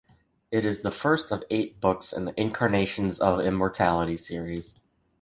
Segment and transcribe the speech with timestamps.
[0.49, 4.81] It is the first of eight books in the Incarnations of Immortality series.